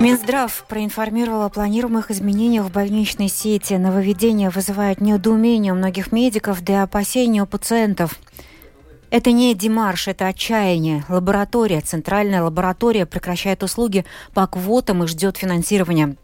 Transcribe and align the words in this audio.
Минздрав 0.00 0.64
проинформировал 0.66 1.42
о 1.42 1.50
планируемых 1.50 2.10
изменениях 2.10 2.64
в 2.64 2.72
больничной 2.72 3.28
сети. 3.28 3.74
Нововведение 3.74 4.48
вызывает 4.48 5.02
недоумение 5.02 5.74
у 5.74 5.76
многих 5.76 6.10
медиков, 6.10 6.62
да 6.62 6.72
и 6.72 6.76
опасения 6.76 7.42
у 7.42 7.46
пациентов. 7.46 8.14
Это 9.10 9.30
не 9.30 9.54
демарш, 9.54 10.08
это 10.08 10.28
отчаяние. 10.28 11.04
Лаборатория, 11.10 11.82
центральная 11.82 12.42
лаборатория 12.42 13.04
прекращает 13.04 13.62
услуги 13.62 14.06
по 14.32 14.46
квотам 14.46 15.04
и 15.04 15.06
ждет 15.06 15.36
финансирования. 15.36 16.16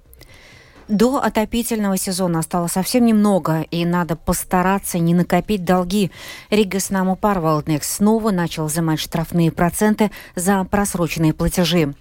До 0.89 1.19
отопительного 1.19 1.99
сезона 1.99 2.39
осталось 2.39 2.73
совсем 2.73 3.05
немного, 3.05 3.61
и 3.61 3.85
надо 3.85 4.17
постараться 4.17 4.99
не 4.99 5.13
накопить 5.13 5.65
долги. 5.67 6.11
Ригас 6.49 6.89
Наму 6.89 7.15
Парвалднекс 7.15 7.97
снова 7.97 8.31
начал 8.31 8.69
взимать 8.69 9.01
штрафные 9.01 9.53
проценты 9.53 10.11
за 10.35 10.65
просроченные 10.65 11.35
платежи. 11.35 11.93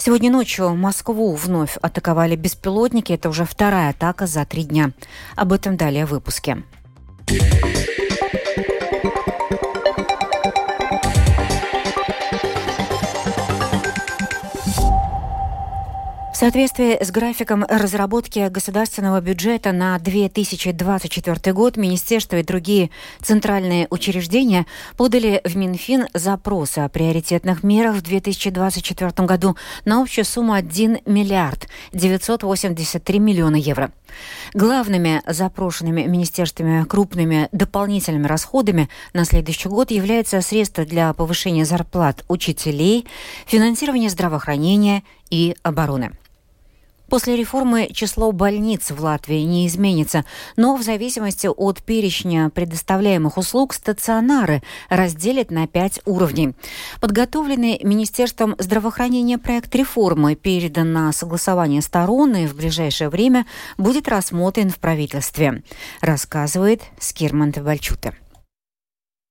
Сегодня 0.00 0.30
ночью 0.30 0.76
Москву 0.76 1.34
вновь 1.34 1.76
атаковали 1.82 2.36
беспилотники. 2.36 3.12
Это 3.12 3.28
уже 3.28 3.44
вторая 3.44 3.90
атака 3.90 4.28
за 4.28 4.44
три 4.46 4.62
дня. 4.62 4.92
Об 5.34 5.52
этом 5.52 5.76
далее 5.76 6.06
в 6.06 6.10
выпуске. 6.10 6.62
В 16.38 16.40
соответствии 16.40 17.02
с 17.02 17.10
графиком 17.10 17.64
разработки 17.68 18.48
государственного 18.48 19.20
бюджета 19.20 19.72
на 19.72 19.98
2024 19.98 21.52
год 21.52 21.76
Министерство 21.76 22.36
и 22.36 22.44
другие 22.44 22.90
центральные 23.20 23.88
учреждения 23.90 24.64
подали 24.96 25.40
в 25.44 25.56
Минфин 25.56 26.06
запросы 26.14 26.78
о 26.78 26.88
приоритетных 26.88 27.64
мерах 27.64 27.96
в 27.96 28.02
2024 28.02 29.10
году 29.26 29.56
на 29.84 30.00
общую 30.00 30.24
сумму 30.24 30.52
1 30.52 31.00
миллиард 31.06 31.66
983 31.92 33.18
миллиона 33.18 33.56
евро. 33.56 33.90
Главными 34.54 35.22
запрошенными 35.26 36.02
министерствами 36.02 36.84
крупными 36.84 37.48
дополнительными 37.50 38.28
расходами 38.28 38.88
на 39.12 39.24
следующий 39.24 39.68
год 39.68 39.90
являются 39.90 40.40
средства 40.40 40.84
для 40.84 41.12
повышения 41.14 41.64
зарплат 41.64 42.24
учителей, 42.28 43.08
финансирование 43.46 44.08
здравоохранения 44.08 45.02
и 45.30 45.56
обороны. 45.62 46.12
После 47.08 47.36
реформы 47.36 47.88
число 47.92 48.32
больниц 48.32 48.90
в 48.90 49.02
Латвии 49.02 49.40
не 49.40 49.66
изменится, 49.66 50.26
но 50.56 50.76
в 50.76 50.82
зависимости 50.82 51.46
от 51.46 51.82
перечня 51.82 52.50
предоставляемых 52.50 53.38
услуг 53.38 53.72
стационары 53.72 54.62
разделят 54.90 55.50
на 55.50 55.66
пять 55.66 56.00
уровней. 56.04 56.54
Подготовленный 57.00 57.80
Министерством 57.82 58.56
здравоохранения 58.58 59.38
проект 59.38 59.74
реформы 59.74 60.34
передан 60.34 60.92
на 60.92 61.10
согласование 61.12 61.80
сторон 61.80 62.36
и 62.36 62.46
в 62.46 62.54
ближайшее 62.54 63.08
время 63.08 63.46
будет 63.78 64.06
рассмотрен 64.06 64.68
в 64.68 64.78
правительстве, 64.78 65.62
рассказывает 66.02 66.82
Скирман 66.98 67.52
Бальчута. 67.52 68.12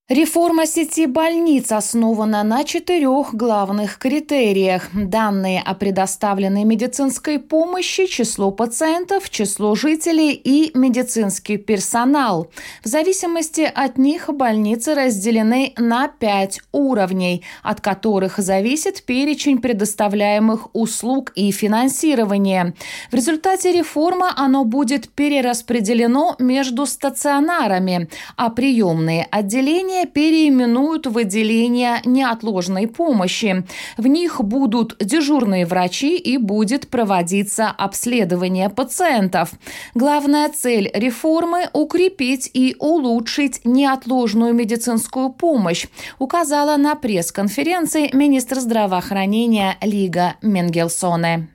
Реформа 0.10 0.66
сети 0.68 1.06
больниц 1.06 1.70
основана 1.74 2.42
на 2.44 2.64
четырех 2.64 3.36
главных 3.36 3.98
критериях. 3.98 4.88
Данные 4.94 5.62
о 5.62 5.74
предоставленной 5.76 6.64
медицинской 6.64 7.40
помощи, 7.40 8.06
число 8.06 8.52
пациентов, 8.52 9.30
число 9.30 9.76
жителей 9.76 10.32
и 10.32 10.72
медицинский 10.78 11.58
персонал. 11.58 12.50
В 12.86 12.88
зависимости 12.88 13.70
от 13.76 13.98
них 13.98 14.30
больницы 14.34 14.96
разделены 14.96 15.74
на 15.76 16.08
пять 16.08 16.62
уровней, 16.72 17.44
от 17.62 17.82
которых 17.82 18.38
зависит 18.38 19.04
перечень 19.04 19.58
предоставляемых 19.58 20.70
услуг 20.74 21.34
и 21.36 21.52
финансирования. 21.52 22.76
В 23.12 23.14
результате 23.14 23.74
реформы 23.74 24.28
оно 24.38 24.64
будет 24.64 25.10
перераспределено 25.10 26.38
между 26.40 26.86
стационарами, 26.86 28.08
а 28.38 28.50
приемные 28.50 29.28
отделения 29.30 29.97
отделения 29.98 30.06
переименуют 30.06 31.08
в 31.08 31.18
отделения 31.18 32.02
неотложной 32.06 32.88
помощи. 32.88 33.64
В 33.98 34.08
них 34.08 34.42
будут 34.42 34.98
дежурные 35.00 35.66
врачи 35.66 36.18
и 36.18 36.38
будет 36.38 36.90
проводиться 36.90 37.70
обследование 37.70 38.70
пациентов. 38.70 39.52
Главная 39.96 40.50
цель 40.50 40.90
реформы– 40.94 41.70
укрепить 41.74 42.50
и 42.54 42.76
улучшить 42.80 43.62
неотложную 43.64 44.54
медицинскую 44.54 45.30
помощь, 45.30 45.88
указала 46.20 46.78
на 46.78 46.96
пресс-конференции 46.96 48.10
министр 48.14 48.60
здравоохранения 48.60 49.78
Лига 49.82 50.36
Менгелсоне. 50.42 51.50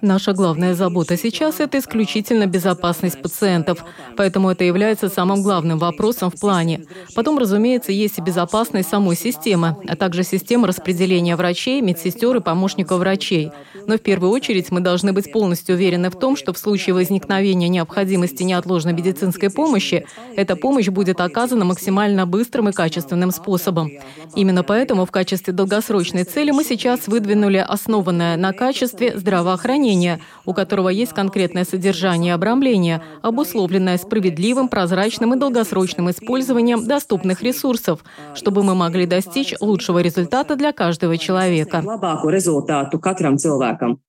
Наша 0.00 0.32
главная 0.32 0.74
забота 0.74 1.16
сейчас– 1.16 1.58
это 1.58 1.80
исключительно 1.80 2.46
безопасность 2.46 3.20
пациентов, 3.20 3.84
поэтому 4.16 4.48
это 4.48 4.62
является 4.62 5.08
самым 5.08 5.42
главным 5.42 5.76
вопросом 5.80 6.30
в 6.30 6.38
плане. 6.38 6.84
Потом, 7.16 7.36
разумеется, 7.36 7.90
есть 7.90 8.16
и 8.18 8.22
безопасность 8.22 8.88
самой 8.88 9.16
системы, 9.16 9.76
а 9.88 9.96
также 9.96 10.22
система 10.22 10.68
распределения 10.68 11.34
врачей, 11.34 11.80
медсестер 11.80 12.36
и 12.36 12.40
помощников 12.40 13.00
врачей. 13.00 13.50
Но 13.88 13.96
в 13.96 14.02
первую 14.02 14.30
очередь 14.30 14.70
мы 14.70 14.78
должны 14.78 15.12
быть 15.12 15.32
полностью 15.32 15.74
уверены 15.74 16.10
в 16.10 16.16
том, 16.16 16.36
что 16.36 16.52
в 16.52 16.58
случае 16.58 16.94
возникновения 16.94 17.68
необходимости 17.68 18.44
неотложной 18.44 18.92
медицинской 18.92 19.50
помощи, 19.50 20.06
эта 20.36 20.54
помощь 20.54 20.90
будет 20.90 21.20
оказана 21.20 21.64
максимально 21.64 22.24
быстрым 22.24 22.68
и 22.68 22.72
качественным 22.72 23.32
способом. 23.32 23.90
Именно 24.36 24.62
поэтому 24.62 25.06
в 25.06 25.10
качестве 25.10 25.52
долгосрочной 25.52 26.22
цели 26.22 26.52
мы 26.52 26.62
сейчас 26.62 27.08
выдвинули 27.08 27.47
выдвинули 27.48 27.58
основанное 27.58 28.36
на 28.36 28.52
качестве 28.52 29.18
здравоохранения, 29.18 30.20
у 30.44 30.52
которого 30.52 30.90
есть 30.90 31.12
конкретное 31.12 31.64
содержание 31.64 32.32
и 32.32 32.34
обрамление, 32.34 33.02
обусловленное 33.22 33.98
справедливым, 33.98 34.68
прозрачным 34.68 35.34
и 35.34 35.38
долгосрочным 35.38 36.10
использованием 36.10 36.86
доступных 36.86 37.42
ресурсов, 37.42 38.00
чтобы 38.34 38.62
мы 38.62 38.74
могли 38.74 39.06
достичь 39.06 39.54
лучшего 39.60 40.00
результата 40.00 40.56
для 40.56 40.72
каждого 40.72 41.16
человека. 41.16 41.82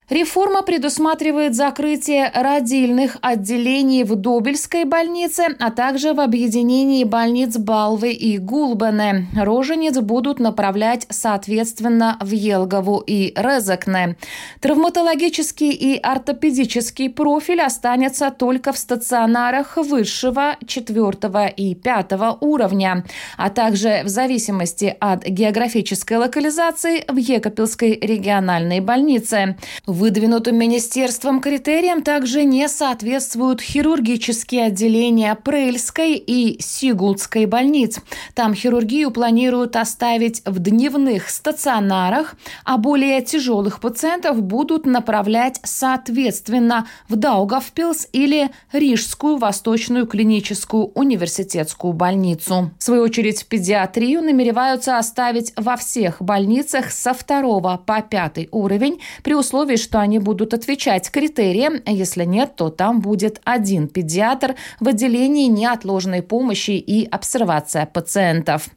Реформа 0.09 0.63
предусматривает 0.63 1.53
закрытие 1.53 2.31
родильных 2.33 3.17
отделений 3.21 4.03
в 4.03 4.15
Добельской 4.15 4.85
больнице, 4.85 5.55
а 5.59 5.69
также 5.69 6.13
в 6.13 6.19
объединении 6.19 7.03
больниц 7.03 7.57
Балвы 7.57 8.13
и 8.13 8.39
Гулбене. 8.39 9.27
Роженец 9.35 9.99
будут 9.99 10.39
направлять 10.39 11.05
соответственно 11.09 12.17
в 12.21 12.31
Елгову 12.31 13.03
и 13.05 13.28
Резакне. 13.35 14.15
Травматологический 14.59 15.71
и 15.71 15.97
ортопедический 15.97 17.09
профиль 17.09 17.61
останется 17.61 18.31
только 18.31 18.71
в 18.73 18.77
стационарах 18.77 19.77
высшего, 19.77 20.55
четвертого 20.65 21.47
и 21.47 21.75
пятого 21.75 22.37
уровня, 22.41 23.05
а 23.37 23.49
также 23.49 24.01
в 24.03 24.09
зависимости 24.09 24.95
от 24.99 25.25
географической 25.25 26.17
локализации 26.17 27.03
в 27.07 27.17
Екапельской 27.17 27.97
региональной 27.99 28.79
больнице. 28.79 29.57
Выдвинутым 29.85 30.57
министерством 30.57 31.41
критериям 31.41 32.01
также 32.01 32.43
не 32.43 32.67
соответствуют 32.67 33.61
хирургические 33.61 34.65
отделения 34.65 35.35
Прельской 35.35 36.15
и 36.15 36.61
Сигулдской 36.61 37.45
больниц. 37.45 37.99
Там 38.33 38.53
хирургию 38.53 39.11
планируют 39.11 39.75
оставить 39.75 40.41
в 40.45 40.59
дневных 40.59 41.29
стационарах, 41.29 42.35
а 42.63 42.77
более 42.77 43.18
тяжелых 43.21 43.79
пациентов 43.79 44.41
будут 44.41 44.85
направлять 44.85 45.59
соответственно 45.63 46.87
в 47.07 47.15
Даугавпилс 47.15 48.07
или 48.11 48.51
Рижскую 48.71 49.37
Восточную 49.37 50.07
клиническую 50.07 50.85
университетскую 50.95 51.93
больницу. 51.93 52.71
В 52.77 52.83
свою 52.83 53.03
очередь, 53.03 53.45
педиатрию 53.47 54.21
намереваются 54.21 54.97
оставить 54.97 55.53
во 55.55 55.75
всех 55.77 56.21
больницах 56.21 56.91
со 56.91 57.13
второго 57.13 57.81
по 57.85 58.01
пятый 58.01 58.49
уровень 58.51 58.99
при 59.23 59.33
условии, 59.33 59.75
что 59.75 59.99
они 59.99 60.19
будут 60.19 60.53
отвечать 60.53 61.09
критериям. 61.09 61.75
Если 61.85 62.25
нет, 62.25 62.55
то 62.55 62.69
там 62.69 63.01
будет 63.01 63.41
один 63.43 63.87
педиатр 63.87 64.55
в 64.79 64.87
отделении 64.87 65.47
неотложной 65.47 66.21
помощи 66.21 66.71
и 66.71 67.05
обсервация 67.05 67.85
пациентов. 67.85 68.67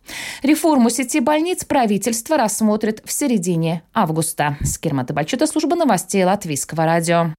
Реформу 0.42 0.90
сети 0.90 1.20
больниц 1.20 1.64
правительство 1.64 2.36
рассмотрит 2.36 3.02
в 3.04 3.12
середине 3.12 3.82
августа. 3.92 4.21
Скирма 4.22 5.04
Табачута, 5.04 5.46
служба 5.46 5.76
новостей 5.76 6.24
Латвийского 6.24 6.84
радио. 6.84 7.34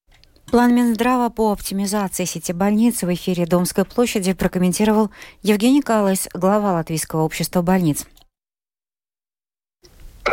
План 0.52 0.76
Минздрава 0.76 1.30
по 1.30 1.52
оптимизации 1.52 2.26
сети 2.26 2.52
больниц 2.52 3.02
в 3.02 3.14
эфире 3.14 3.46
Домской 3.46 3.86
площади 3.86 4.34
прокомментировал 4.34 5.10
Евгений 5.42 5.82
Калыс, 5.82 6.28
глава 6.34 6.74
Латвийского 6.74 7.22
общества 7.22 7.62
больниц. 7.62 8.06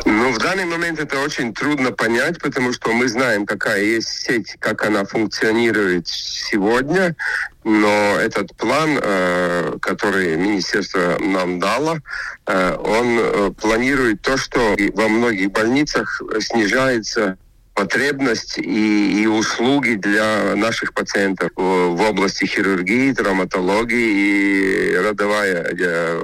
Ну, 0.04 0.30
в 0.32 0.38
данный 0.38 0.66
момент 0.66 1.00
это 1.00 1.18
очень 1.20 1.52
трудно 1.52 1.90
понять, 1.90 2.38
потому 2.40 2.72
что 2.72 2.92
мы 2.92 3.08
знаем, 3.08 3.44
какая 3.44 3.82
есть 3.82 4.08
сеть, 4.08 4.56
как 4.60 4.84
она 4.84 5.04
функционирует 5.04 6.06
сегодня, 6.06 7.16
но 7.64 8.16
этот 8.20 8.54
план, 8.56 9.00
э, 9.02 9.78
который 9.82 10.36
министерство 10.36 11.18
нам 11.18 11.58
дало, 11.58 11.98
э, 12.46 12.76
он 12.76 13.18
э, 13.18 13.50
планирует 13.60 14.22
то, 14.22 14.36
что 14.36 14.76
во 14.94 15.08
многих 15.08 15.50
больницах 15.50 16.22
снижается 16.38 17.36
потребность 17.74 18.58
и, 18.58 19.22
и 19.22 19.26
услуги 19.26 19.94
для 19.94 20.54
наших 20.54 20.94
пациентов. 20.94 21.50
В 21.56 22.00
области 22.00 22.44
хирургии, 22.44 23.12
травматологии 23.12 24.92
и 24.92 24.96
родовая 24.96 25.74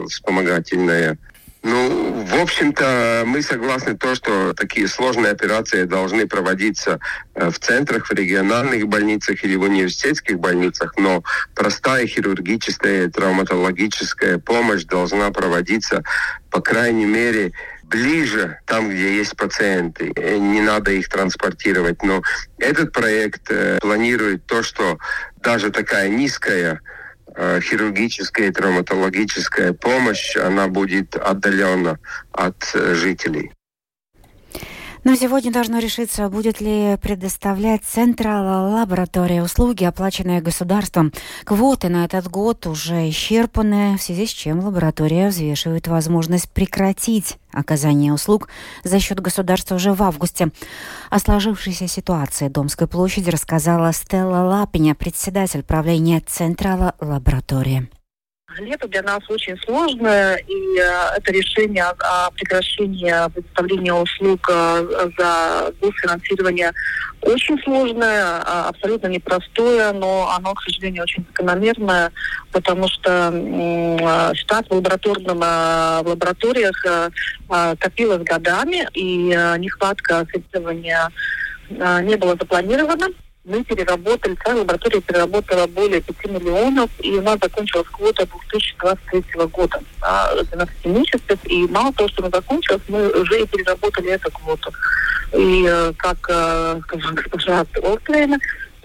вспомогательная 0.06 1.18
ну, 1.66 2.24
в 2.24 2.34
общем-то, 2.40 3.24
мы 3.26 3.42
согласны 3.42 3.96
то, 3.96 4.14
что 4.14 4.54
такие 4.54 4.86
сложные 4.86 5.32
операции 5.32 5.82
должны 5.82 6.28
проводиться 6.28 7.00
э, 7.34 7.50
в 7.50 7.58
центрах, 7.58 8.06
в 8.06 8.12
региональных 8.12 8.86
больницах 8.86 9.42
или 9.42 9.56
в 9.56 9.62
университетских 9.62 10.38
больницах, 10.38 10.94
но 10.96 11.24
простая 11.56 12.06
хирургическая, 12.06 13.10
травматологическая 13.10 14.38
помощь 14.38 14.84
должна 14.84 15.32
проводиться, 15.32 16.04
по 16.50 16.60
крайней 16.60 17.06
мере, 17.06 17.52
ближе, 17.82 18.60
там, 18.64 18.88
где 18.88 19.16
есть 19.16 19.36
пациенты. 19.36 20.12
Э, 20.14 20.38
не 20.38 20.60
надо 20.60 20.92
их 20.92 21.08
транспортировать. 21.08 22.00
Но 22.04 22.22
этот 22.58 22.92
проект 22.92 23.50
э, 23.50 23.78
планирует 23.80 24.46
то, 24.46 24.62
что 24.62 24.98
даже 25.42 25.70
такая 25.70 26.08
низкая 26.08 26.80
хирургическая 27.60 28.48
и 28.48 28.52
травматологическая 28.52 29.72
помощь, 29.72 30.36
она 30.36 30.68
будет 30.68 31.16
отдалена 31.16 31.98
от 32.32 32.70
э, 32.74 32.94
жителей. 32.94 33.52
Но 35.06 35.14
сегодня 35.14 35.52
должно 35.52 35.78
решиться, 35.78 36.28
будет 36.28 36.60
ли 36.60 36.96
предоставлять 37.00 37.84
Централ 37.84 38.72
лаборатория 38.72 39.40
услуги, 39.40 39.84
оплаченные 39.84 40.40
государством. 40.40 41.12
Квоты 41.44 41.88
на 41.88 42.04
этот 42.04 42.28
год 42.28 42.66
уже 42.66 43.08
исчерпаны, 43.08 43.98
в 43.98 44.02
связи 44.02 44.26
с 44.26 44.30
чем 44.30 44.58
лаборатория 44.58 45.28
взвешивает 45.28 45.86
возможность 45.86 46.50
прекратить 46.50 47.38
оказание 47.52 48.12
услуг 48.12 48.48
за 48.82 48.98
счет 48.98 49.20
государства 49.20 49.76
уже 49.76 49.92
в 49.92 50.02
августе. 50.02 50.50
О 51.08 51.20
сложившейся 51.20 51.86
ситуации 51.86 52.48
Домской 52.48 52.88
площади 52.88 53.30
рассказала 53.30 53.92
Стелла 53.92 54.42
Лапиня, 54.44 54.96
председатель 54.96 55.62
правления 55.62 56.20
Централа 56.26 56.96
лаборатории. 57.00 57.88
Лето 58.58 58.88
для 58.88 59.02
нас 59.02 59.20
очень 59.28 59.56
сложное, 59.58 60.36
и 60.36 60.78
э, 60.78 61.16
это 61.16 61.32
решение 61.32 61.84
о, 61.84 62.30
прекращении 62.30 63.12
предоставления 63.32 63.92
услуг 63.92 64.48
э, 64.50 65.10
за 65.18 65.72
госфинансирование 65.80 66.72
очень 67.22 67.60
сложное, 67.62 68.42
а, 68.44 68.68
абсолютно 68.68 69.08
непростое, 69.08 69.90
но 69.92 70.30
оно, 70.36 70.54
к 70.54 70.62
сожалению, 70.62 71.02
очень 71.02 71.26
закономерное, 71.26 72.12
потому 72.52 72.88
что 72.88 73.30
э, 73.32 74.32
ситуация 74.36 74.68
в, 74.68 74.76
лабораторном, 74.76 75.38
в 75.38 76.02
лабораториях 76.06 76.84
копилась 77.78 78.22
годами, 78.22 78.86
и 78.94 79.28
нехватка 79.58 80.24
финансирования 80.26 81.10
не 81.70 82.16
было 82.16 82.36
запланировано 82.38 83.08
мы 83.46 83.62
переработали, 83.62 84.36
целая 84.42 84.60
лаборатория 84.60 85.00
переработала 85.00 85.66
более 85.68 86.00
5 86.00 86.24
миллионов, 86.26 86.90
и 86.98 87.12
у 87.12 87.22
нас 87.22 87.38
закончилась 87.40 87.86
квота 87.92 88.26
2023 88.26 89.24
года, 89.46 89.80
да, 90.00 90.34
12 90.52 90.84
месяцев, 90.86 91.38
и 91.44 91.66
мало 91.68 91.92
того, 91.92 92.08
что 92.08 92.22
она 92.22 92.30
закончилась, 92.30 92.82
мы 92.88 93.08
уже 93.08 93.42
и 93.42 93.46
переработали 93.46 94.10
эту 94.10 94.30
квоту. 94.32 94.70
И 95.32 95.66
э, 95.68 95.92
как 95.96 96.18
э, 96.28 96.80
сказала 96.84 97.12
госпожа 97.12 97.60
Остлейна, 97.60 98.38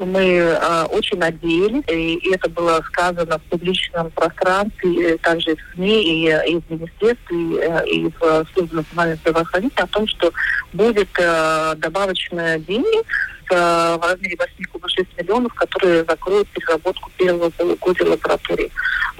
мы 0.05 0.21
э, 0.21 0.83
очень 0.85 1.17
надеялись, 1.17 1.83
и, 1.87 2.15
и 2.15 2.33
это 2.33 2.49
было 2.49 2.81
сказано 2.87 3.37
в 3.39 3.41
публичном 3.43 4.11
пространстве, 4.11 5.17
также 5.17 5.55
в 5.55 5.75
СМИ, 5.75 6.03
и, 6.03 6.51
и 6.51 6.59
в 6.59 6.69
министерстве, 6.69 7.37
и, 7.37 7.57
э, 7.57 7.87
и 7.87 8.11
в 8.19 8.45
службе 8.53 8.77
национального 8.77 9.19
здравоохранения 9.19 9.73
о 9.77 9.87
том, 9.87 10.07
что 10.07 10.31
будет 10.73 11.09
э, 11.17 11.75
добавочные 11.77 12.59
деньги 12.59 13.01
в 13.49 13.99
размере 14.01 14.37
8,6 14.37 15.07
миллионов, 15.17 15.53
которые 15.55 16.05
закроют 16.05 16.47
переработку 16.49 17.11
первого 17.17 17.49
полугодия 17.49 18.05
лаборатории. 18.05 18.71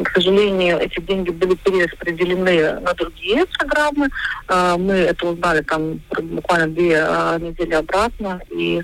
К 0.01 0.09
сожалению, 0.13 0.79
эти 0.79 1.01
деньги 1.01 1.31
были 1.31 1.55
перераспределены 1.55 2.79
на 2.79 2.93
другие 2.93 3.45
программы. 3.45 4.07
А, 4.47 4.77
мы 4.77 4.93
это 4.93 5.27
узнали 5.27 5.61
там 5.63 5.99
буквально 6.11 6.67
две 6.67 6.95
недели 7.41 7.73
обратно. 7.73 8.39
И 8.51 8.81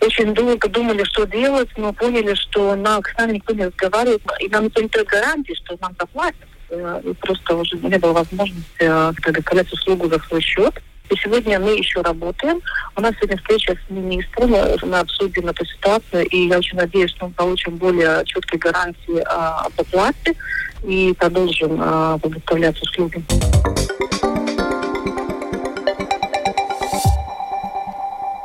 очень 0.00 0.34
долго 0.34 0.68
думали, 0.68 1.04
что 1.04 1.26
делать, 1.26 1.68
но 1.76 1.92
поняли, 1.92 2.34
что 2.34 2.74
нам, 2.74 3.02
с 3.02 3.18
нами 3.18 3.34
никто 3.34 3.54
не 3.54 3.66
разговаривает, 3.66 4.22
и 4.40 4.48
нам 4.48 4.64
никто 4.64 4.80
не 4.80 4.88
дает 4.88 5.08
гарантии, 5.08 5.54
что 5.54 5.76
нам 5.80 5.94
заплатят. 5.98 6.48
Э, 6.70 7.00
и 7.04 7.12
просто 7.14 7.56
уже 7.56 7.76
не 7.78 7.98
было 7.98 8.12
возможности 8.12 8.64
э, 8.78 9.12
предоставлять 9.22 9.72
услугу 9.72 10.08
за 10.08 10.18
свой 10.20 10.40
счет. 10.40 10.74
И 11.10 11.16
сегодня 11.16 11.58
мы 11.58 11.72
еще 11.72 12.00
работаем. 12.02 12.60
У 12.94 13.00
нас 13.00 13.14
сегодня 13.16 13.36
встреча 13.38 13.74
с 13.74 13.90
министром, 13.90 14.50
мы 14.50 14.98
обсудим 14.98 15.48
эту 15.48 15.66
ситуацию, 15.66 16.24
и 16.28 16.46
я 16.46 16.58
очень 16.58 16.76
надеюсь, 16.76 17.10
что 17.10 17.26
мы 17.26 17.32
получим 17.32 17.76
более 17.76 18.24
четкие 18.26 18.60
гарантии 18.60 19.20
а, 19.26 19.66
об 19.66 19.72
оплате 19.80 20.36
и 20.84 21.12
продолжим 21.18 21.80
а, 21.82 22.16
предоставлять 22.18 22.80
услуги. 22.80 23.24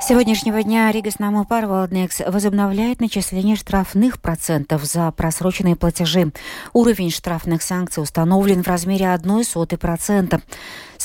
Сегодняшнего 0.07 0.61
дня 0.61 0.91
Ригас 0.91 1.17
Намупар 1.17 1.65
Валднекс 1.65 2.19
возобновляет 2.19 3.01
начисление 3.01 3.55
штрафных 3.55 4.21
процентов 4.21 4.83
за 4.83 5.09
просроченные 5.09 5.75
платежи. 5.75 6.31
Уровень 6.73 7.09
штрафных 7.09 7.63
санкций 7.63 8.03
установлен 8.03 8.61
в 8.61 8.67
размере 8.67 9.05
0,01%. 9.05 10.43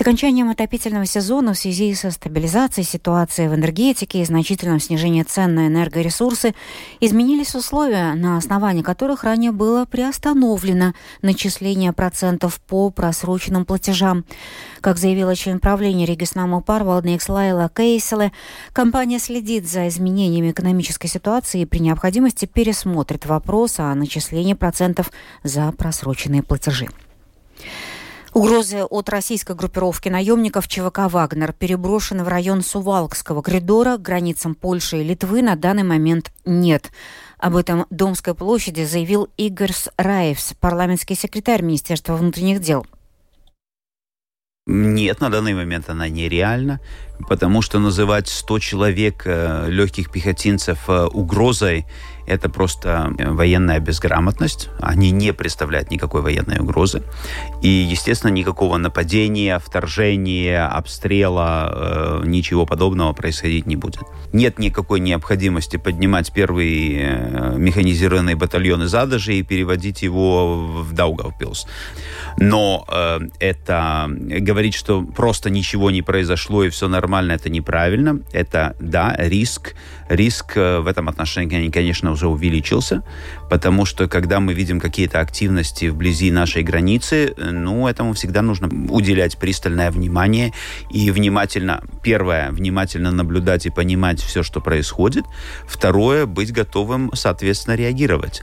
С 0.00 0.02
окончанием 0.02 0.48
отопительного 0.48 1.04
сезона 1.04 1.52
в 1.52 1.58
связи 1.58 1.92
со 1.92 2.10
стабилизацией 2.10 2.86
ситуации 2.86 3.48
в 3.48 3.54
энергетике 3.54 4.22
и 4.22 4.24
значительным 4.24 4.80
снижением 4.80 5.26
цен 5.26 5.54
на 5.54 5.66
энергоресурсы 5.66 6.54
изменились 7.00 7.54
условия, 7.54 8.14
на 8.14 8.38
основании 8.38 8.80
которых 8.80 9.24
ранее 9.24 9.52
было 9.52 9.84
приостановлено 9.84 10.94
начисление 11.20 11.92
процентов 11.92 12.62
по 12.62 12.88
просроченным 12.88 13.66
платежам. 13.66 14.24
Как 14.80 14.96
заявила 14.96 15.36
член 15.36 15.60
правления 15.60 16.06
Региснаму 16.06 16.62
Парвалдникс 16.62 17.28
Лайла 17.28 17.68
Кейселе, 17.68 18.32
компания 18.72 19.18
следит 19.18 19.68
за 19.68 19.86
изменениями 19.86 20.50
экономической 20.52 21.08
ситуации 21.08 21.60
и 21.60 21.66
при 21.66 21.80
необходимости 21.80 22.46
пересмотрит 22.46 23.26
вопрос 23.26 23.78
о 23.78 23.94
начислении 23.94 24.54
процентов 24.54 25.12
за 25.44 25.70
просроченные 25.72 26.42
платежи. 26.42 26.88
Угрозы 28.40 28.84
от 28.84 29.10
российской 29.10 29.54
группировки 29.54 30.08
наемников 30.08 30.66
ЧВК 30.66 31.10
«Вагнер» 31.10 31.52
переброшены 31.52 32.24
в 32.24 32.28
район 32.28 32.62
Сувалкского 32.62 33.42
коридора 33.42 33.98
к 33.98 34.00
границам 34.00 34.54
Польши 34.54 35.02
и 35.02 35.04
Литвы 35.04 35.42
на 35.42 35.56
данный 35.56 35.82
момент 35.82 36.32
нет. 36.46 36.90
Об 37.36 37.54
этом 37.54 37.84
Домской 37.90 38.34
площади 38.34 38.82
заявил 38.84 39.28
Игорь 39.36 39.74
Раевс, 39.98 40.54
парламентский 40.58 41.16
секретарь 41.16 41.60
Министерства 41.60 42.16
внутренних 42.16 42.62
дел. 42.62 42.86
Нет, 44.64 45.20
на 45.20 45.28
данный 45.28 45.52
момент 45.52 45.90
она 45.90 46.08
нереальна, 46.08 46.80
потому 47.28 47.60
что 47.60 47.78
называть 47.78 48.28
100 48.28 48.58
человек 48.60 49.22
э, 49.26 49.66
легких 49.68 50.10
пехотинцев 50.10 50.88
э, 50.88 51.06
угрозой 51.06 51.84
это 52.30 52.48
просто 52.48 53.12
э, 53.18 53.30
военная 53.30 53.80
безграмотность. 53.80 54.68
Они 54.80 55.10
не 55.10 55.32
представляют 55.32 55.90
никакой 55.90 56.22
военной 56.22 56.60
угрозы. 56.60 57.02
И, 57.60 57.68
естественно, 57.68 58.30
никакого 58.30 58.76
нападения, 58.76 59.58
вторжения, 59.58 60.66
обстрела, 60.66 62.20
э, 62.22 62.22
ничего 62.26 62.66
подобного 62.66 63.12
происходить 63.12 63.66
не 63.66 63.76
будет. 63.76 64.02
Нет 64.32 64.58
никакой 64.58 65.00
необходимости 65.00 65.76
поднимать 65.76 66.32
первый 66.32 66.96
э, 67.00 67.54
механизированный 67.56 68.34
батальон 68.34 68.84
из 68.84 68.94
Адажи 68.94 69.34
и 69.34 69.42
переводить 69.42 70.02
его 70.02 70.56
в 70.82 70.92
Даугавпилс. 70.92 71.66
Но 72.38 72.86
э, 72.88 73.20
это 73.40 74.08
говорить, 74.08 74.74
что 74.74 75.02
просто 75.02 75.50
ничего 75.50 75.90
не 75.90 76.02
произошло 76.02 76.62
и 76.62 76.68
все 76.68 76.86
нормально, 76.86 77.32
это 77.32 77.50
неправильно. 77.50 78.20
Это, 78.32 78.76
да, 78.78 79.14
риск. 79.18 79.74
Риск 80.08 80.56
э, 80.56 80.80
в 80.80 80.86
этом 80.86 81.08
отношении, 81.08 81.70
конечно, 81.70 82.12
уже 82.20 82.28
увеличился, 82.28 83.02
потому 83.48 83.86
что 83.86 84.06
когда 84.06 84.40
мы 84.40 84.52
видим 84.52 84.78
какие-то 84.78 85.20
активности 85.20 85.86
вблизи 85.86 86.30
нашей 86.30 86.62
границы, 86.62 87.34
ну, 87.38 87.88
этому 87.88 88.12
всегда 88.12 88.42
нужно 88.42 88.68
уделять 88.90 89.38
пристальное 89.38 89.90
внимание 89.90 90.52
и 90.90 91.10
внимательно, 91.10 91.82
первое, 92.02 92.50
внимательно 92.50 93.10
наблюдать 93.10 93.64
и 93.64 93.70
понимать 93.70 94.20
все, 94.20 94.42
что 94.42 94.60
происходит, 94.60 95.24
второе, 95.66 96.26
быть 96.26 96.52
готовым, 96.52 97.10
соответственно, 97.14 97.74
реагировать. 97.74 98.42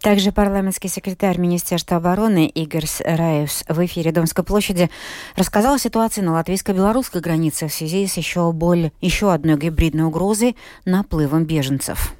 Также 0.00 0.32
парламентский 0.32 0.88
секретарь 0.88 1.36
Министерства 1.36 1.98
обороны 1.98 2.46
Игорь 2.46 2.86
Раевс 3.04 3.64
в 3.68 3.84
эфире 3.84 4.12
Домской 4.12 4.42
площади 4.42 4.88
рассказал 5.36 5.74
о 5.74 5.78
ситуации 5.78 6.22
на 6.22 6.32
латвийско-белорусской 6.32 7.20
границе 7.20 7.68
в 7.68 7.72
связи 7.72 8.06
с 8.06 8.16
еще, 8.16 8.50
боль, 8.52 8.92
еще 9.02 9.30
одной 9.30 9.58
гибридной 9.58 10.04
угрозой 10.04 10.56
наплывом 10.86 11.44
беженцев. 11.44 12.14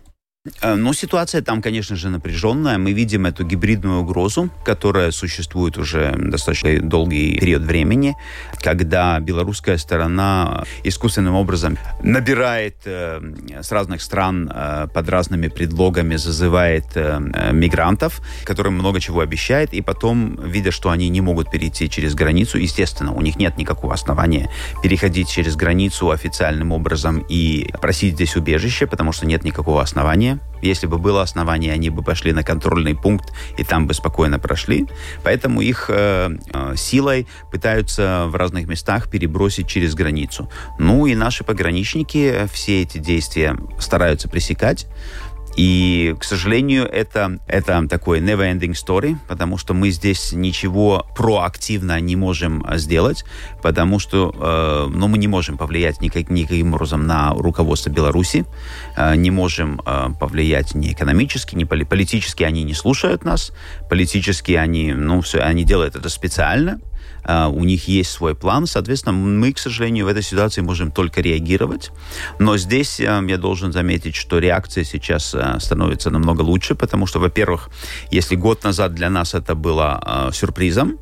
Ну, 0.62 0.94
ситуация 0.94 1.42
там, 1.42 1.61
конечно 1.61 1.97
же, 1.97 2.09
напряженная. 2.09 2.78
Мы 2.78 2.92
видим 2.92 3.26
эту 3.26 3.44
гибридную 3.44 4.00
угрозу, 4.00 4.49
которая 4.64 5.11
существует 5.11 5.76
уже 5.76 6.14
достаточно 6.16 6.80
долгий 6.80 7.38
период 7.38 7.62
времени, 7.64 8.16
когда 8.62 9.20
белорусская 9.20 9.76
сторона 9.76 10.64
искусственным 10.82 11.35
образом 11.35 11.76
набирает 12.02 12.76
э, 12.87 13.20
с 13.61 13.70
разных 13.70 14.00
стран 14.00 14.50
э, 14.50 14.87
под 14.94 15.09
разными 15.11 15.49
предлогами, 15.49 16.16
зазывает 16.16 16.87
э, 16.94 17.20
мигрантов, 17.52 18.23
которым 18.44 18.73
много 18.75 18.99
чего 18.99 19.20
обещает, 19.20 19.75
и 19.75 19.82
потом, 19.82 20.40
видя, 20.42 20.70
что 20.70 20.88
они 20.88 21.11
не 21.11 21.20
могут 21.20 21.50
перейти 21.50 21.90
через 21.90 22.14
границу, 22.14 22.56
естественно, 22.56 23.12
у 23.12 23.20
них 23.20 23.37
нет 23.37 23.59
никакого 23.59 23.92
основания 23.92 24.49
переходить 24.82 25.28
через 25.28 25.54
границу 25.54 26.11
официальным 26.11 26.73
образом 26.73 27.23
и 27.28 27.70
просить 27.82 28.14
здесь 28.14 28.37
убежище, 28.37 28.87
потому 28.87 29.12
что 29.12 29.26
нет 29.26 29.44
никакого 29.44 29.82
основания 29.82 30.30
Если 30.62 30.87
бы 30.87 30.99
было 30.99 31.23
основание, 31.23 31.73
они 31.73 31.90
бы 31.90 32.02
пошли 32.02 32.32
на 32.32 32.42
контрольный 32.42 32.94
пункт 32.94 33.32
и 33.56 33.64
там 33.64 33.87
бы 33.87 33.94
спокойно 33.94 34.38
прошли. 34.38 34.87
Поэтому 35.23 35.61
их 35.61 35.87
э, 35.88 36.30
э, 36.52 36.75
силой 36.76 37.26
пытаются 37.50 38.26
в 38.26 38.35
разных 38.37 38.66
местах 38.66 39.09
перебросить 39.09 39.68
через 39.68 39.94
границу. 39.94 40.50
Ну 40.78 41.06
и 41.06 41.14
наши 41.14 41.44
пограничники 41.44 42.47
все 42.52 42.82
эти 42.82 42.99
действия 42.99 43.56
стараются 43.78 44.28
пресекать. 44.28 44.87
И, 45.57 46.14
к 46.19 46.25
сожалению, 46.25 46.85
это, 46.85 47.38
это 47.47 47.87
такой 47.88 48.21
never-ending 48.21 48.73
story, 48.73 49.16
потому 49.28 49.59
что 49.59 49.75
мы 49.75 49.90
здесь 49.90 50.33
ничего 50.33 51.07
проактивно 51.16 52.00
не 52.00 52.16
можем 52.16 52.64
сделать, 52.76 53.25
потому 53.62 53.99
что 53.99 54.35
э, 54.35 54.90
ну, 54.95 55.09
мы 55.09 55.19
не 55.19 55.28
можем 55.28 55.59
повлиять 55.59 56.00
никак, 56.00 56.30
никаким 56.30 56.75
образом 56.75 57.07
на 57.07 57.30
руководство 57.35 57.90
Беларуси, 57.90 58.47
э, 58.97 59.16
не 59.16 59.30
можем 59.30 59.80
э, 59.85 60.09
повлиять 60.19 60.75
ни 60.75 60.92
экономически, 60.92 61.57
ни 61.57 61.64
политически, 61.64 62.45
они 62.45 62.62
не 62.62 62.75
слушают 62.75 63.25
нас, 63.25 63.52
политически 63.88 64.52
они, 64.52 64.92
ну, 64.92 65.21
все, 65.21 65.40
они 65.40 65.64
делают 65.64 65.97
это 65.97 66.09
специально, 66.09 66.80
у 67.26 67.64
них 67.64 67.88
есть 67.88 68.10
свой 68.10 68.34
план, 68.34 68.66
соответственно, 68.66 69.12
мы, 69.12 69.52
к 69.52 69.58
сожалению, 69.58 70.06
в 70.06 70.08
этой 70.08 70.22
ситуации 70.22 70.62
можем 70.62 70.90
только 70.90 71.20
реагировать. 71.20 71.90
Но 72.38 72.56
здесь 72.56 73.00
э, 73.00 73.24
я 73.28 73.38
должен 73.38 73.72
заметить, 73.72 74.14
что 74.14 74.38
реакция 74.38 74.84
сейчас 74.84 75.34
э, 75.34 75.58
становится 75.60 76.10
намного 76.10 76.42
лучше, 76.42 76.74
потому 76.74 77.06
что, 77.06 77.18
во-первых, 77.20 77.70
если 78.10 78.36
год 78.36 78.64
назад 78.64 78.94
для 78.94 79.10
нас 79.10 79.34
это 79.34 79.54
было 79.54 80.00
э, 80.04 80.32
сюрпризом, 80.32 80.98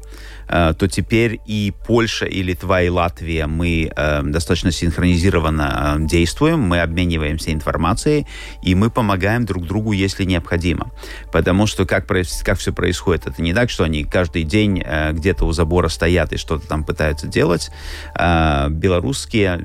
то 0.48 0.88
теперь 0.88 1.40
и 1.46 1.72
Польша, 1.86 2.24
и 2.24 2.42
Литва, 2.42 2.82
и 2.82 2.88
Латвия 2.88 3.46
мы 3.46 3.90
э, 3.94 4.22
достаточно 4.22 4.72
синхронизированно 4.72 5.98
э, 5.98 6.06
действуем, 6.06 6.60
мы 6.60 6.80
обмениваемся 6.80 7.52
информацией, 7.52 8.26
и 8.62 8.74
мы 8.74 8.90
помогаем 8.90 9.44
друг 9.44 9.66
другу, 9.66 9.92
если 9.92 10.24
необходимо. 10.24 10.90
Потому 11.32 11.66
что 11.66 11.84
как, 11.84 12.06
как 12.06 12.58
все 12.58 12.72
происходит, 12.72 13.26
это 13.26 13.42
не 13.42 13.52
так, 13.52 13.68
что 13.68 13.84
они 13.84 14.04
каждый 14.04 14.44
день 14.44 14.82
где-то 15.12 15.44
у 15.44 15.52
забора 15.52 15.88
стоят 15.88 16.32
и 16.32 16.36
что-то 16.36 16.66
там 16.66 16.84
пытаются 16.84 17.26
делать. 17.26 17.70
Белорусские 18.14 19.60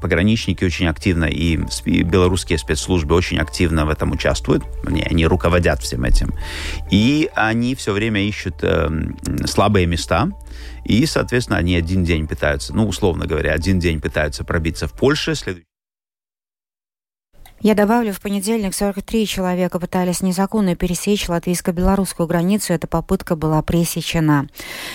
пограничники 0.00 0.64
очень 0.64 0.88
активно 0.88 1.26
и 1.26 1.56
белорусские 1.86 2.58
спецслужбы 2.58 3.14
очень 3.14 3.38
активно 3.38 3.86
в 3.86 3.90
этом 3.90 4.12
участвуют. 4.12 4.64
Они, 4.84 5.02
они 5.02 5.26
руководят 5.26 5.82
всем 5.82 6.04
этим. 6.04 6.34
И 6.90 7.30
они 7.34 7.74
все 7.74 7.92
время 7.92 8.26
ищут 8.26 8.64
слабые 9.46 9.86
места 9.86 10.07
места, 10.08 10.30
и, 10.84 11.06
соответственно, 11.06 11.58
они 11.58 11.76
один 11.76 12.04
день 12.04 12.26
пытаются, 12.26 12.74
ну, 12.74 12.86
условно 12.88 13.26
говоря, 13.26 13.52
один 13.52 13.78
день 13.78 14.00
пытаются 14.00 14.44
пробиться 14.44 14.88
в 14.88 14.92
Польше, 14.92 15.34
следующий 15.34 15.68
я 17.60 17.74
добавлю, 17.74 18.12
в 18.12 18.20
понедельник 18.20 18.72
43 18.72 19.26
человека 19.26 19.80
пытались 19.80 20.20
незаконно 20.20 20.76
пересечь 20.76 21.28
латвийско-белорусскую 21.28 22.28
границу. 22.28 22.72
Эта 22.72 22.86
попытка 22.86 23.34
была 23.34 23.62
пресечена. 23.62 24.46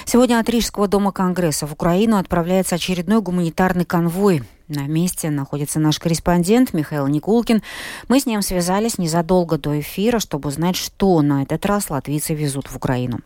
Сегодня 0.06 0.40
от 0.40 0.48
Рижского 0.48 0.88
дома 0.88 1.12
Конгресса 1.12 1.68
в 1.68 1.74
Украину 1.74 2.16
отправляется 2.16 2.76
очередной 2.76 3.22
гуманитарный 3.22 3.84
конвой. 3.84 4.44
На 4.70 4.88
месте 4.88 5.30
находится 5.30 5.82
наш 5.82 6.00
корреспондент 6.00 6.74
Михаил 6.74 7.08
Никулкин. 7.08 7.62
Мы 8.08 8.22
с 8.22 8.26
ним 8.26 8.42
связались 8.42 8.98
незадолго 8.98 9.58
до 9.58 9.78
эфира, 9.82 10.20
чтобы 10.20 10.48
узнать, 10.48 10.78
что 10.78 11.22
на 11.22 11.44
этот 11.44 11.66
раз 11.66 11.90
латвийцы 11.90 12.34
везут 12.34 12.68
в 12.68 12.78
Украину. 12.78 13.20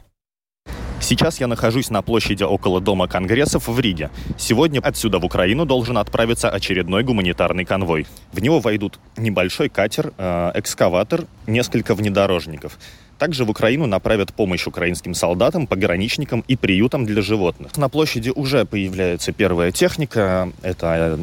Сейчас 0.99 1.39
я 1.39 1.47
нахожусь 1.47 1.89
на 1.89 2.01
площади 2.01 2.43
около 2.43 2.81
Дома 2.81 3.07
Конгрессов 3.07 3.67
в 3.67 3.79
Риге. 3.79 4.09
Сегодня 4.37 4.79
отсюда 4.79 5.19
в 5.19 5.25
Украину 5.25 5.65
должен 5.65 5.97
отправиться 5.97 6.49
очередной 6.49 7.03
гуманитарный 7.03 7.65
конвой. 7.65 8.07
В 8.33 8.41
него 8.41 8.59
войдут 8.59 8.99
небольшой 9.15 9.69
катер, 9.69 10.11
э, 10.17 10.51
экскаватор, 10.55 11.25
несколько 11.45 11.95
внедорожников. 11.95 12.77
Также 13.17 13.45
в 13.45 13.49
Украину 13.49 13.85
направят 13.87 14.33
помощь 14.33 14.67
украинским 14.67 15.13
солдатам, 15.13 15.65
пограничникам 15.65 16.43
и 16.47 16.55
приютам 16.55 17.05
для 17.05 17.21
животных. 17.21 17.75
На 17.77 17.89
площади 17.89 18.29
уже 18.29 18.65
появляется 18.65 19.31
первая 19.31 19.71
техника. 19.71 20.51
Это 20.61 21.19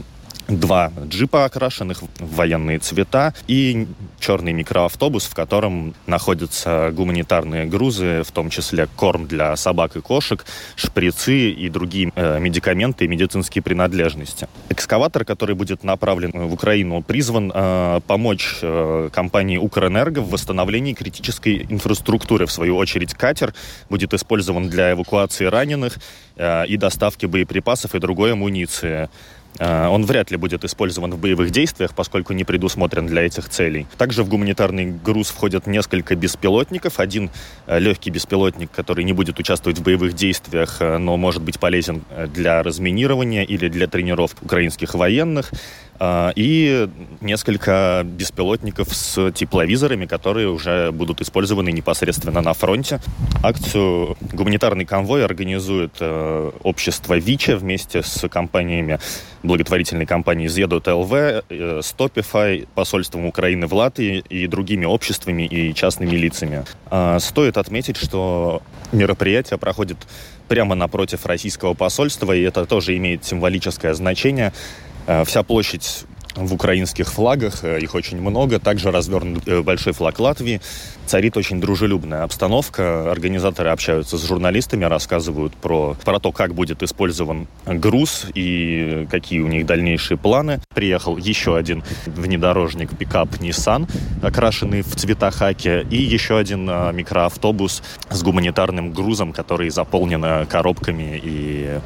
два 0.49 0.93
джипа, 1.07 1.45
окрашенных 1.45 2.03
в 2.03 2.09
военные 2.35 2.79
цвета, 2.79 3.35
и 3.47 3.87
черный 4.21 4.53
микроавтобус, 4.53 5.25
в 5.27 5.35
котором 5.35 5.95
находятся 6.07 6.91
гуманитарные 6.93 7.67
грузы, 7.67 8.23
в 8.23 8.33
том 8.33 8.51
числе 8.51 8.89
корм 8.97 9.27
для 9.27 9.57
собак 9.57 9.97
и 9.97 10.01
кошек, 10.01 10.45
шприцы 10.77 11.51
и 11.51 11.69
другие 11.69 12.13
э, 12.15 12.39
медикаменты 12.41 13.05
и 13.05 13.09
медицинские 13.09 13.63
принадлежности. 13.63 14.49
Экскаватор, 14.69 15.25
который 15.25 15.55
будет 15.55 15.85
направлен 15.85 16.31
в 16.33 16.53
Украину, 16.53 17.03
призван 17.03 17.53
э, 17.55 18.01
помочь 18.07 18.59
э, 18.63 19.11
компании 19.13 19.59
«Укрэнерго» 19.59 20.21
в 20.21 20.31
восстановлении 20.31 20.95
критической 20.95 21.67
инфраструктуры. 21.69 22.47
В 22.47 22.53
свою 22.53 22.77
очередь, 22.77 23.15
катер 23.15 23.55
будет 23.89 24.15
использован 24.15 24.69
для 24.69 24.93
эвакуации 24.93 25.45
раненых 25.45 25.99
э, 26.37 26.67
и 26.67 26.77
доставки 26.77 27.27
боеприпасов 27.27 27.95
и 27.95 27.99
другой 27.99 28.33
амуниции. 28.33 29.09
А, 29.59 29.89
он 29.89 30.05
вряд 30.05 30.31
ли 30.31 30.37
будет 30.37 30.65
использован 30.65 31.13
в 31.13 31.19
боевых 31.19 31.51
действиях, 31.51 31.95
поскольку 31.95 32.33
не 32.33 32.45
предусмотрен 32.45 33.07
для 33.07 33.23
этих 33.23 33.49
целей. 33.49 33.87
Также 33.97 34.23
в 34.23 34.29
гуманитарный 34.29 34.87
груз 34.87 35.29
входят 35.29 35.67
несколько 35.67 36.17
беспилотников. 36.17 36.99
Один 36.99 37.31
э, 37.67 37.79
легкий 37.79 38.11
беспилотник, 38.11 38.71
который 38.71 39.05
не 39.05 39.13
будет 39.13 39.39
участвовать 39.39 39.79
в 39.79 39.83
боевых 39.83 40.15
действиях, 40.15 40.79
э, 40.81 40.99
но 40.99 41.17
может 41.17 41.43
быть 41.43 41.61
полезен 41.61 42.03
э, 42.11 42.27
для 42.27 42.63
разминирования 42.63 43.45
или 43.45 43.69
для 43.69 43.87
тренировок 43.87 44.33
украинских 44.43 44.95
военных. 44.95 45.53
А, 45.99 46.33
и 46.35 46.89
несколько 47.21 48.03
беспилотников 48.05 48.95
с 48.95 49.31
тепловизорами, 49.33 50.07
которые 50.07 50.49
уже 50.49 50.91
будут 50.91 51.21
использованы 51.21 51.71
непосредственно 51.71 52.41
на 52.41 52.53
фронте. 52.53 53.01
Акцию 53.43 54.17
«Гуманитарный 54.33 54.85
конвой» 54.85 55.25
организует 55.25 55.97
э, 56.01 56.51
общество 56.63 57.17
ВИЧа 57.17 57.57
вместе 57.57 58.03
с 58.03 58.29
компаниями, 58.29 58.99
благотворительной 59.43 60.07
компанией 60.07 60.49
«Зедут 60.49 60.87
ЛВ», 60.87 61.13
э, 61.13 61.81
«Стопифай», 61.83 62.67
посольством 62.75 63.27
Украины 63.27 63.67
в 63.67 63.75
Латвии 63.75 64.25
и 64.29 64.47
другими 64.47 64.85
обществами 64.85 65.47
и 65.47 65.73
частными 65.75 66.17
лицами. 66.17 66.65
А, 66.91 67.19
стоит 67.21 67.57
отметить, 67.57 67.97
что 67.97 68.63
мероприятие 68.93 69.59
проходит 69.59 69.99
прямо 70.49 70.75
напротив 70.75 71.25
российского 71.27 71.75
посольства, 71.75 72.33
и 72.33 72.43
это 72.43 72.67
тоже 72.67 72.97
имеет 72.97 73.25
символическое 73.25 73.95
значение. 73.95 74.53
Э, 75.07 75.25
вся 75.25 75.43
площадь 75.43 76.05
в 76.35 76.55
украинских 76.55 77.13
флагах, 77.13 77.65
э, 77.65 77.81
их 77.81 77.95
очень 77.95 78.21
много. 78.21 78.59
Также 78.59 78.91
развернут 78.91 79.47
э, 79.47 79.63
большой 79.63 79.93
флаг 79.93 80.19
Латвии. 80.19 80.61
Царит 81.07 81.37
очень 81.37 81.61
дружелюбная 81.61 82.23
обстановка. 82.23 83.11
Организаторы 83.11 83.71
общаются 83.71 84.17
с 84.17 84.27
журналистами, 84.27 84.85
рассказывают 84.85 85.55
про, 85.55 85.97
про 86.05 86.19
то, 86.19 86.33
как 86.33 86.55
будет 86.55 86.83
использован 86.83 87.47
груз 87.67 88.27
и 88.35 89.07
какие 89.11 89.41
у 89.41 89.47
них 89.47 89.67
дальнейшие 89.67 90.17
планы. 90.17 90.61
Приехал 90.75 91.17
еще 91.17 91.57
один 91.57 91.83
внедорожник 92.07 92.97
пикап 92.97 93.29
Nissan, 93.35 93.89
окрашенный 94.23 94.83
в 94.83 94.97
цвета 94.97 95.31
хаки, 95.31 95.87
и 95.91 95.97
еще 95.97 96.39
один 96.39 96.67
микроавтобус 96.67 97.83
с 98.11 98.23
гуманитарным 98.23 98.93
грузом, 98.93 99.33
который 99.33 99.71
заполнен 99.71 100.47
коробками 100.47 101.21
и 101.23 101.81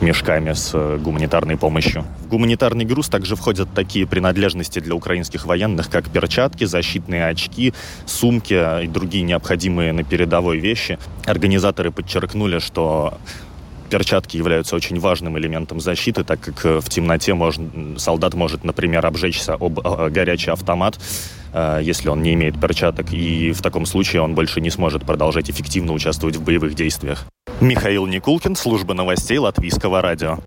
мешками 0.00 0.52
с 0.52 0.70
э, 0.74 0.98
гуманитарной 1.00 1.56
помощью. 1.56 2.04
В 2.24 2.28
гуманитарный 2.28 2.84
груз 2.84 3.08
также 3.08 3.36
входят 3.36 3.68
такие 3.74 4.06
принадлежности 4.06 4.78
для 4.78 4.94
украинских 4.94 5.46
военных, 5.46 5.90
как 5.90 6.08
перчатки, 6.10 6.64
защитные 6.64 7.26
очки, 7.26 7.72
сумки 8.06 8.54
и 8.82 8.86
другие 8.86 9.24
необходимые 9.24 9.92
на 9.92 10.04
передовой 10.04 10.58
вещи. 10.58 10.98
Организаторы 11.26 11.90
подчеркнули, 11.90 12.58
что 12.58 13.18
перчатки 13.90 14.36
являются 14.36 14.76
очень 14.76 14.98
важным 14.98 15.38
элементом 15.38 15.80
защиты, 15.80 16.24
так 16.24 16.40
как 16.40 16.64
э, 16.66 16.80
в 16.80 16.88
темноте 16.88 17.34
можно, 17.34 17.98
солдат 17.98 18.34
может, 18.34 18.64
например, 18.64 19.06
обжечься 19.06 19.54
об 19.54 19.78
э, 19.78 20.08
горячий 20.10 20.50
автомат, 20.50 20.98
э, 21.52 21.80
если 21.82 22.08
он 22.08 22.22
не 22.22 22.34
имеет 22.34 22.60
перчаток, 22.60 23.12
и 23.12 23.52
в 23.52 23.62
таком 23.62 23.86
случае 23.86 24.22
он 24.22 24.34
больше 24.34 24.60
не 24.60 24.70
сможет 24.70 25.04
продолжать 25.04 25.50
эффективно 25.50 25.92
участвовать 25.92 26.36
в 26.36 26.42
боевых 26.42 26.74
действиях. 26.74 27.24
Михаил 27.60 28.06
Никулкин, 28.06 28.56
служба 28.56 28.94
новостей 28.94 29.38
Латвийского 29.38 30.02
радио. 30.02 30.40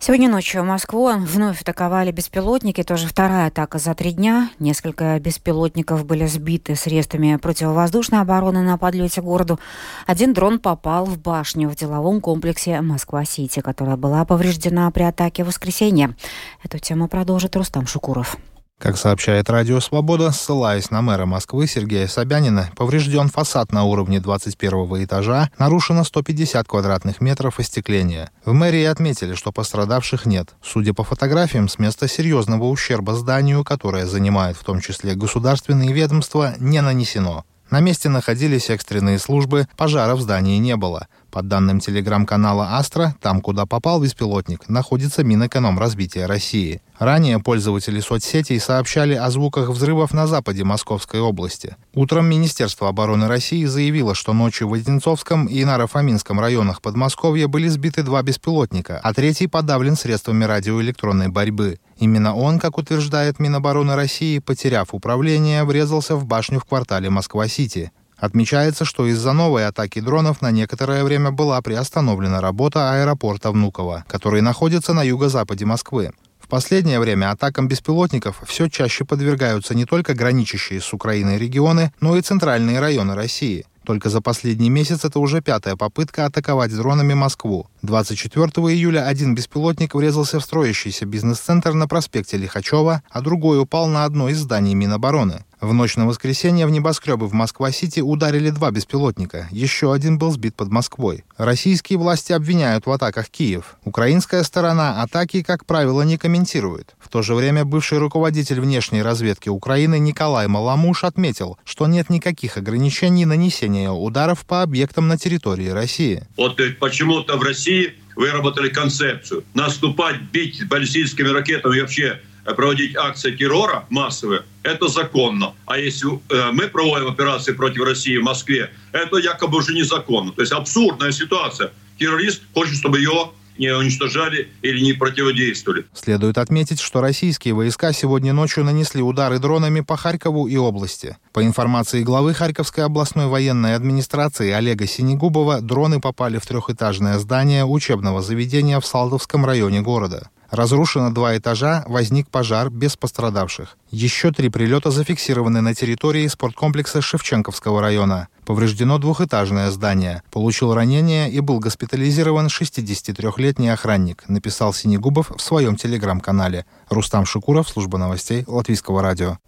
Сегодня 0.00 0.30
ночью 0.30 0.62
в 0.62 0.64
Москву 0.64 1.10
вновь 1.10 1.60
атаковали 1.60 2.12
беспилотники. 2.12 2.84
Тоже 2.84 3.08
вторая 3.08 3.48
атака 3.48 3.78
за 3.78 3.94
три 3.94 4.12
дня. 4.12 4.48
Несколько 4.60 5.18
беспилотников 5.18 6.06
были 6.06 6.24
сбиты 6.26 6.76
средствами 6.76 7.34
противовоздушной 7.36 8.20
обороны 8.20 8.62
на 8.62 8.78
подлете 8.78 9.20
к 9.20 9.24
городу. 9.24 9.58
Один 10.06 10.32
дрон 10.34 10.60
попал 10.60 11.04
в 11.04 11.18
башню 11.18 11.68
в 11.68 11.74
деловом 11.74 12.20
комплексе 12.20 12.80
Москва-Сити, 12.80 13.58
которая 13.58 13.96
была 13.96 14.24
повреждена 14.24 14.88
при 14.92 15.02
атаке 15.02 15.42
в 15.42 15.48
воскресенье. 15.48 16.14
Эту 16.62 16.78
тему 16.78 17.08
продолжит 17.08 17.56
Рустам 17.56 17.88
Шукуров. 17.88 18.36
Как 18.78 18.96
сообщает 18.96 19.50
Радио 19.50 19.80
Свобода, 19.80 20.30
ссылаясь 20.30 20.92
на 20.92 21.02
мэра 21.02 21.26
Москвы 21.26 21.66
Сергея 21.66 22.06
Собянина, 22.06 22.70
поврежден 22.76 23.28
фасад 23.28 23.72
на 23.72 23.82
уровне 23.82 24.20
21 24.20 25.04
этажа, 25.04 25.50
нарушено 25.58 26.04
150 26.04 26.68
квадратных 26.68 27.20
метров 27.20 27.58
остекления. 27.58 28.30
В 28.44 28.52
мэрии 28.52 28.84
отметили, 28.84 29.34
что 29.34 29.50
пострадавших 29.50 30.26
нет. 30.26 30.54
Судя 30.62 30.94
по 30.94 31.02
фотографиям, 31.02 31.68
с 31.68 31.80
места 31.80 32.06
серьезного 32.06 32.66
ущерба 32.66 33.16
зданию, 33.16 33.64
которое 33.64 34.06
занимает 34.06 34.56
в 34.56 34.62
том 34.62 34.80
числе 34.80 35.16
государственные 35.16 35.92
ведомства, 35.92 36.54
не 36.60 36.80
нанесено. 36.80 37.44
На 37.70 37.80
месте 37.80 38.08
находились 38.08 38.70
экстренные 38.70 39.18
службы, 39.18 39.66
пожара 39.76 40.14
в 40.14 40.22
здании 40.22 40.56
не 40.58 40.76
было. 40.76 41.08
По 41.30 41.42
данным 41.42 41.78
телеграм-канала 41.78 42.78
«Астра», 42.78 43.14
там, 43.20 43.42
куда 43.42 43.66
попал 43.66 44.02
беспилотник, 44.02 44.68
находится 44.68 45.22
Минэкономразвития 45.24 46.26
России. 46.26 46.80
Ранее 46.98 47.38
пользователи 47.38 48.00
соцсетей 48.00 48.58
сообщали 48.58 49.14
о 49.14 49.30
звуках 49.30 49.68
взрывов 49.68 50.14
на 50.14 50.26
западе 50.26 50.64
Московской 50.64 51.20
области. 51.20 51.76
Утром 51.94 52.26
Министерство 52.26 52.88
обороны 52.88 53.28
России 53.28 53.66
заявило, 53.66 54.14
что 54.14 54.32
ночью 54.32 54.68
в 54.68 54.72
Одинцовском 54.72 55.46
и 55.46 55.62
Наро-Фоминском 55.64 56.40
районах 56.40 56.80
Подмосковья 56.80 57.46
были 57.46 57.68
сбиты 57.68 58.02
два 58.02 58.22
беспилотника, 58.22 58.98
а 59.02 59.12
третий 59.12 59.48
подавлен 59.48 59.96
средствами 59.96 60.44
радиоэлектронной 60.44 61.28
борьбы. 61.28 61.78
Именно 61.98 62.34
он, 62.34 62.58
как 62.58 62.78
утверждает 62.78 63.38
Минобороны 63.38 63.94
России, 63.96 64.38
потеряв 64.38 64.94
управление, 64.94 65.64
врезался 65.64 66.16
в 66.16 66.24
башню 66.24 66.58
в 66.58 66.64
квартале 66.64 67.10
Москва-Сити. 67.10 67.92
Отмечается, 68.18 68.84
что 68.84 69.06
из-за 69.06 69.32
новой 69.32 69.66
атаки 69.66 70.00
дронов 70.00 70.42
на 70.42 70.50
некоторое 70.50 71.04
время 71.04 71.30
была 71.30 71.60
приостановлена 71.62 72.40
работа 72.40 72.92
аэропорта 72.92 73.52
Внуково, 73.52 74.04
который 74.08 74.40
находится 74.40 74.92
на 74.92 75.04
юго-западе 75.04 75.64
Москвы. 75.64 76.12
В 76.40 76.48
последнее 76.48 76.98
время 76.98 77.30
атакам 77.30 77.68
беспилотников 77.68 78.42
все 78.46 78.68
чаще 78.68 79.04
подвергаются 79.04 79.74
не 79.74 79.84
только 79.84 80.14
граничащие 80.14 80.80
с 80.80 80.92
Украиной 80.92 81.38
регионы, 81.38 81.92
но 82.00 82.16
и 82.16 82.22
центральные 82.22 82.80
районы 82.80 83.14
России. 83.14 83.66
Только 83.84 84.10
за 84.10 84.20
последний 84.20 84.68
месяц 84.68 85.04
это 85.04 85.18
уже 85.18 85.40
пятая 85.40 85.76
попытка 85.76 86.26
атаковать 86.26 86.74
дронами 86.74 87.14
Москву. 87.14 87.68
24 87.82 88.44
июля 88.74 89.06
один 89.06 89.34
беспилотник 89.34 89.94
врезался 89.94 90.40
в 90.40 90.44
строящийся 90.44 91.06
бизнес-центр 91.06 91.74
на 91.74 91.86
проспекте 91.86 92.36
Лихачева, 92.36 93.02
а 93.08 93.20
другой 93.20 93.60
упал 93.60 93.86
на 93.86 94.04
одно 94.04 94.28
из 94.28 94.38
зданий 94.38 94.74
Минобороны. 94.74 95.44
В 95.60 95.72
ночь 95.72 95.96
на 95.96 96.06
воскресенье 96.06 96.66
в 96.66 96.70
небоскребы 96.70 97.26
в 97.26 97.32
Москва-Сити 97.32 97.98
ударили 97.98 98.50
два 98.50 98.70
беспилотника. 98.70 99.48
Еще 99.50 99.92
один 99.92 100.16
был 100.16 100.30
сбит 100.30 100.54
под 100.54 100.70
Москвой. 100.70 101.24
Российские 101.36 101.98
власти 101.98 102.32
обвиняют 102.32 102.86
в 102.86 102.92
атаках 102.92 103.28
Киев. 103.28 103.76
Украинская 103.84 104.44
сторона 104.44 105.02
атаки, 105.02 105.42
как 105.42 105.66
правило, 105.66 106.02
не 106.02 106.16
комментирует. 106.16 106.94
В 107.00 107.08
то 107.08 107.22
же 107.22 107.34
время 107.34 107.64
бывший 107.64 107.98
руководитель 107.98 108.60
внешней 108.60 109.02
разведки 109.02 109.48
Украины 109.48 109.98
Николай 109.98 110.46
Маламуш 110.46 111.02
отметил, 111.02 111.58
что 111.64 111.88
нет 111.88 112.08
никаких 112.08 112.56
ограничений 112.56 113.24
нанесения 113.24 113.90
ударов 113.90 114.46
по 114.46 114.62
объектам 114.62 115.08
на 115.08 115.18
территории 115.18 115.70
России. 115.70 116.22
Вот 116.36 116.60
почему-то 116.78 117.36
в 117.36 117.42
России 117.42 117.67
выработали 118.16 118.68
концепцию 118.68 119.44
наступать, 119.54 120.20
бить 120.32 120.66
баллистическими 120.68 121.28
ракетами 121.28 121.76
и 121.76 121.80
вообще 121.80 122.20
проводить 122.56 122.96
акции 122.96 123.36
террора 123.36 123.86
массовые, 123.90 124.42
это 124.62 124.88
законно. 124.88 125.54
А 125.66 125.78
если 125.78 126.08
э, 126.30 126.50
мы 126.52 126.68
проводим 126.68 127.08
операции 127.08 127.52
против 127.52 127.84
России 127.84 128.16
в 128.16 128.22
Москве, 128.22 128.70
это 128.92 129.18
якобы 129.18 129.58
уже 129.58 129.74
незаконно. 129.74 130.32
То 130.32 130.42
есть 130.42 130.52
абсурдная 130.52 131.12
ситуация. 131.12 131.72
Террорист 131.98 132.42
хочет, 132.54 132.76
чтобы 132.76 133.00
его 133.00 133.34
не 133.58 133.74
уничтожали 133.74 134.48
или 134.62 134.80
не 134.80 134.92
противодействовали. 134.92 135.86
Следует 135.94 136.38
отметить, 136.38 136.80
что 136.80 137.00
российские 137.00 137.54
войска 137.54 137.92
сегодня 137.92 138.32
ночью 138.32 138.64
нанесли 138.64 139.02
удары 139.02 139.38
дронами 139.38 139.80
по 139.80 139.96
Харькову 139.96 140.48
и 140.48 140.56
области. 140.56 141.16
По 141.32 141.44
информации 141.44 142.02
главы 142.02 142.34
Харьковской 142.34 142.84
областной 142.84 143.26
военной 143.26 143.74
администрации 143.74 144.50
Олега 144.50 144.86
Синегубова, 144.86 145.60
дроны 145.60 146.00
попали 146.00 146.38
в 146.38 146.46
трехэтажное 146.46 147.18
здание 147.18 147.64
учебного 147.64 148.22
заведения 148.22 148.80
в 148.80 148.86
Салдовском 148.86 149.44
районе 149.44 149.80
города. 149.80 150.30
Разрушено 150.50 151.10
два 151.10 151.36
этажа, 151.36 151.84
возник 151.86 152.28
пожар 152.28 152.70
без 152.70 152.96
пострадавших. 152.96 153.76
Еще 153.90 154.32
три 154.32 154.48
прилета 154.48 154.90
зафиксированы 154.90 155.60
на 155.60 155.74
территории 155.74 156.26
спорткомплекса 156.26 157.02
Шевченковского 157.02 157.82
района. 157.82 158.28
Повреждено 158.46 158.98
двухэтажное 158.98 159.70
здание. 159.70 160.22
Получил 160.30 160.72
ранение 160.72 161.30
и 161.30 161.40
был 161.40 161.58
госпитализирован 161.58 162.46
63-летний 162.46 163.68
охранник, 163.68 164.24
написал 164.28 164.72
Синегубов 164.72 165.30
в 165.36 165.40
своем 165.40 165.76
телеграм-канале. 165.76 166.64
Рустам 166.88 167.26
Шукуров, 167.26 167.68
служба 167.68 167.98
новостей 167.98 168.44
Латвийского 168.46 169.02
радио. 169.02 169.38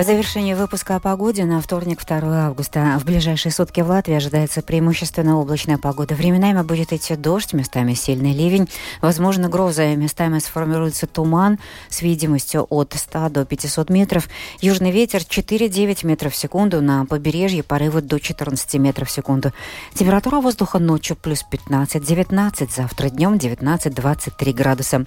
Завершении 0.00 0.54
выпуска 0.54 0.96
о 0.96 1.00
погоде 1.00 1.44
на 1.44 1.60
вторник, 1.60 2.02
2 2.02 2.46
августа. 2.46 2.98
В 2.98 3.04
ближайшие 3.04 3.52
сутки 3.52 3.82
в 3.82 3.88
Латвии 3.88 4.14
ожидается 4.14 4.62
преимущественно 4.62 5.38
облачная 5.38 5.76
погода. 5.76 6.14
Временами 6.14 6.62
будет 6.62 6.94
идти 6.94 7.14
дождь, 7.14 7.52
местами 7.52 7.92
сильный 7.92 8.32
ливень. 8.32 8.70
Возможно, 9.02 9.50
гроза, 9.50 9.94
местами 9.94 10.38
сформируется 10.38 11.06
туман 11.06 11.58
с 11.90 12.00
видимостью 12.00 12.66
от 12.70 12.94
100 12.96 13.28
до 13.28 13.44
500 13.44 13.90
метров. 13.90 14.30
Южный 14.62 14.92
ветер 14.92 15.20
4-9 15.20 16.06
метров 16.06 16.32
в 16.32 16.36
секунду. 16.36 16.80
На 16.80 17.04
побережье 17.04 17.62
порывы 17.62 18.00
до 18.00 18.18
14 18.18 18.74
метров 18.76 19.08
в 19.08 19.12
секунду. 19.12 19.52
Температура 19.92 20.40
воздуха 20.40 20.78
ночью 20.78 21.16
плюс 21.16 21.44
15-19. 21.50 22.70
Завтра 22.74 23.10
днем 23.10 23.34
19-23 23.34 24.52
градуса. 24.54 25.04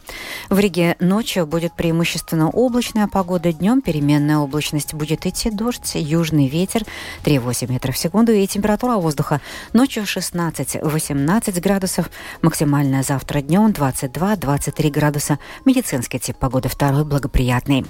В 0.52 0.60
Риге 0.60 0.96
ночью 1.00 1.48
будет 1.48 1.74
преимущественно 1.76 2.52
облачная 2.52 3.08
погода. 3.08 3.52
Днем 3.52 3.82
переменная 3.82 4.38
облачность 4.38 4.75
облачность, 4.76 4.94
будет 4.94 5.26
идти 5.26 5.50
дождь, 5.50 5.92
южный 5.96 6.48
ветер 6.48 6.84
3,8 7.24 7.72
метров 7.72 7.96
в 7.96 7.98
секунду 7.98 8.32
и 8.32 8.46
температура 8.48 8.96
воздуха 8.96 9.42
ночью 9.74 10.04
16-18 10.04 11.62
градусов, 11.62 12.10
максимальная 12.42 13.04
завтра 13.04 13.42
днем 13.42 13.72
22-23 13.72 14.90
градуса. 14.92 15.40
Медицинский 15.66 16.20
тип 16.20 16.38
погоды 16.38 16.70
второй 16.70 17.06
благоприятный. 17.06 17.86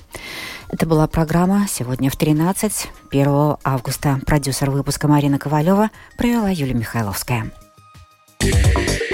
Это 0.69 0.85
была 0.85 1.07
программа 1.07 1.67
«Сегодня 1.69 2.09
в 2.09 2.17
13» 2.17 2.87
1 3.11 3.55
августа. 3.63 4.19
Продюсер 4.25 4.69
выпуска 4.71 5.07
Марина 5.07 5.39
Ковалева 5.39 5.89
провела 6.17 6.49
Юлия 6.49 6.73
Михайловская. 6.73 7.51
Yeah. 8.41 9.04